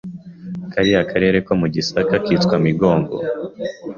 kariya 0.71 1.01
karere 1.11 1.37
ko 1.45 1.51
mu 1.59 1.67
Gisaka 1.75 2.13
kitwa 2.25 2.55
Migongo 2.65 3.15